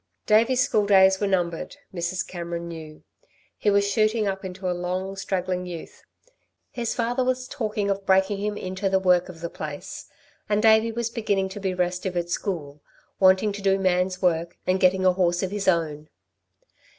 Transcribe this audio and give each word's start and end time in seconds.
Davey's 0.25 0.61
school 0.63 0.87
days 0.87 1.19
were 1.19 1.27
numbered, 1.27 1.77
Mrs. 1.93 2.25
Cameron 2.27 2.67
knew. 2.67 3.03
He 3.55 3.69
was 3.69 3.87
shooting 3.87 4.25
up 4.27 4.43
into 4.43 4.67
a 4.67 4.73
long, 4.73 5.15
straggling 5.15 5.67
youth. 5.67 6.01
His 6.71 6.95
father 6.95 7.23
was 7.23 7.47
talking 7.47 7.87
of 7.91 8.03
breaking 8.03 8.39
him 8.39 8.57
into 8.57 8.89
the 8.89 8.97
work 8.97 9.29
of 9.29 9.41
the 9.41 9.49
place, 9.51 10.07
and 10.49 10.59
Davey 10.63 10.91
was 10.91 11.11
beginning 11.11 11.49
to 11.49 11.59
be 11.59 11.75
restive 11.75 12.17
at 12.17 12.31
school, 12.31 12.81
wanting 13.19 13.51
to 13.51 13.61
do 13.61 13.77
man's 13.77 14.23
work 14.23 14.57
and 14.65 14.79
get 14.79 14.95
a 14.95 15.11
horse 15.11 15.43
of 15.43 15.51
his 15.51 15.67
own. 15.67 16.09